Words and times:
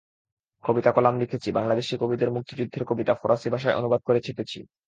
কবিতা-কলাম 0.63 1.15
লিখেছি, 1.19 1.49
বাংলাদেশি 1.51 1.93
কবিদের 1.97 2.29
মুক্তিযুদ্ধের 2.31 2.83
কবিতা 2.85 3.13
ফরাসি 3.15 3.47
ভাষায় 3.49 3.77
অনুবাদ 3.77 4.01
করে 4.03 4.19
ছেপেছি। 4.21 4.59